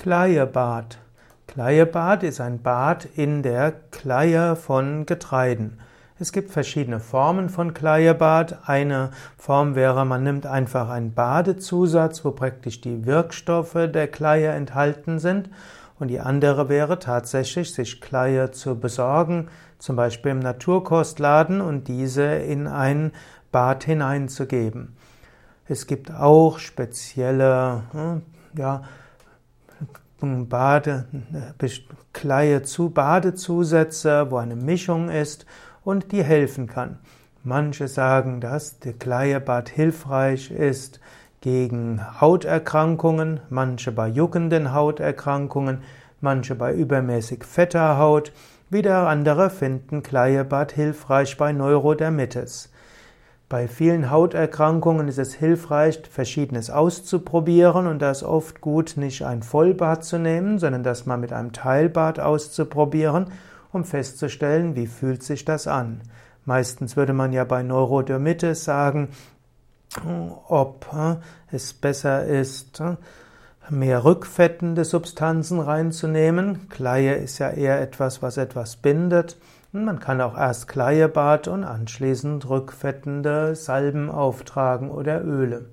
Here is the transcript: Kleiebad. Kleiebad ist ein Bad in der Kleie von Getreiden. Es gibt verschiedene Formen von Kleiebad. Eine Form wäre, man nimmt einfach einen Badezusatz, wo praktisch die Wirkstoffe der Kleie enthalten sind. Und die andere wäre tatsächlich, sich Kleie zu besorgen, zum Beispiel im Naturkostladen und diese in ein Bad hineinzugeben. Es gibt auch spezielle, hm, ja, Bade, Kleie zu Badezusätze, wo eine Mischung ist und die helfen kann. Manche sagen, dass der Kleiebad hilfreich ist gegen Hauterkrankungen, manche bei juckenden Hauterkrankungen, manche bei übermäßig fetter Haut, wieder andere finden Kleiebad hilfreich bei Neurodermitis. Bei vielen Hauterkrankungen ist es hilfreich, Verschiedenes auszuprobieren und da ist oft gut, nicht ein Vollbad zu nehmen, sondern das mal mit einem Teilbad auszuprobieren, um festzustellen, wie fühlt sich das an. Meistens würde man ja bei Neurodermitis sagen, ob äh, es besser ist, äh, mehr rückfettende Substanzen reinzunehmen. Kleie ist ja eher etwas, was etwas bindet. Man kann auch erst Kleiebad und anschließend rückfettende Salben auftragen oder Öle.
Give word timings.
Kleiebad. 0.00 0.96
Kleiebad 1.46 2.22
ist 2.22 2.40
ein 2.40 2.62
Bad 2.62 3.04
in 3.16 3.42
der 3.42 3.70
Kleie 3.90 4.56
von 4.56 5.04
Getreiden. 5.04 5.78
Es 6.18 6.32
gibt 6.32 6.50
verschiedene 6.50 7.00
Formen 7.00 7.50
von 7.50 7.74
Kleiebad. 7.74 8.60
Eine 8.66 9.10
Form 9.36 9.74
wäre, 9.74 10.06
man 10.06 10.22
nimmt 10.22 10.46
einfach 10.46 10.88
einen 10.88 11.12
Badezusatz, 11.12 12.24
wo 12.24 12.30
praktisch 12.30 12.80
die 12.80 13.04
Wirkstoffe 13.04 13.74
der 13.74 14.08
Kleie 14.08 14.52
enthalten 14.52 15.18
sind. 15.18 15.50
Und 15.98 16.08
die 16.08 16.20
andere 16.20 16.70
wäre 16.70 16.98
tatsächlich, 16.98 17.74
sich 17.74 18.00
Kleie 18.00 18.52
zu 18.52 18.80
besorgen, 18.80 19.48
zum 19.78 19.96
Beispiel 19.96 20.32
im 20.32 20.38
Naturkostladen 20.38 21.60
und 21.60 21.88
diese 21.88 22.24
in 22.24 22.66
ein 22.68 23.12
Bad 23.52 23.84
hineinzugeben. 23.84 24.96
Es 25.68 25.86
gibt 25.86 26.10
auch 26.10 26.58
spezielle, 26.58 27.82
hm, 27.92 28.22
ja, 28.56 28.80
Bade, 30.48 31.06
Kleie 32.12 32.62
zu 32.62 32.90
Badezusätze, 32.90 34.30
wo 34.30 34.36
eine 34.36 34.56
Mischung 34.56 35.08
ist 35.08 35.46
und 35.84 36.12
die 36.12 36.22
helfen 36.22 36.66
kann. 36.66 36.98
Manche 37.42 37.88
sagen, 37.88 38.40
dass 38.40 38.80
der 38.80 38.92
Kleiebad 38.92 39.70
hilfreich 39.70 40.50
ist 40.50 41.00
gegen 41.40 42.00
Hauterkrankungen, 42.20 43.40
manche 43.48 43.92
bei 43.92 44.08
juckenden 44.08 44.74
Hauterkrankungen, 44.74 45.82
manche 46.20 46.54
bei 46.54 46.74
übermäßig 46.74 47.44
fetter 47.44 47.96
Haut, 47.96 48.32
wieder 48.68 49.08
andere 49.08 49.48
finden 49.48 50.02
Kleiebad 50.02 50.72
hilfreich 50.72 51.36
bei 51.38 51.52
Neurodermitis. 51.52 52.70
Bei 53.50 53.66
vielen 53.66 54.12
Hauterkrankungen 54.12 55.08
ist 55.08 55.18
es 55.18 55.34
hilfreich, 55.34 56.02
Verschiedenes 56.08 56.70
auszuprobieren 56.70 57.88
und 57.88 57.98
da 57.98 58.12
ist 58.12 58.22
oft 58.22 58.60
gut, 58.60 58.96
nicht 58.96 59.24
ein 59.24 59.42
Vollbad 59.42 60.04
zu 60.04 60.18
nehmen, 60.20 60.60
sondern 60.60 60.84
das 60.84 61.04
mal 61.04 61.16
mit 61.16 61.32
einem 61.32 61.50
Teilbad 61.50 62.20
auszuprobieren, 62.20 63.26
um 63.72 63.84
festzustellen, 63.84 64.76
wie 64.76 64.86
fühlt 64.86 65.24
sich 65.24 65.44
das 65.44 65.66
an. 65.66 66.00
Meistens 66.44 66.96
würde 66.96 67.12
man 67.12 67.32
ja 67.32 67.42
bei 67.42 67.64
Neurodermitis 67.64 68.62
sagen, 68.62 69.08
ob 70.46 70.86
äh, 70.94 71.16
es 71.50 71.74
besser 71.74 72.24
ist, 72.26 72.78
äh, 72.78 72.94
mehr 73.68 74.04
rückfettende 74.04 74.84
Substanzen 74.84 75.58
reinzunehmen. 75.58 76.68
Kleie 76.68 77.14
ist 77.14 77.40
ja 77.40 77.50
eher 77.50 77.80
etwas, 77.80 78.22
was 78.22 78.36
etwas 78.36 78.76
bindet. 78.76 79.38
Man 79.72 80.00
kann 80.00 80.20
auch 80.20 80.36
erst 80.36 80.66
Kleiebad 80.66 81.46
und 81.46 81.62
anschließend 81.62 82.48
rückfettende 82.48 83.54
Salben 83.54 84.10
auftragen 84.10 84.90
oder 84.90 85.22
Öle. 85.22 85.68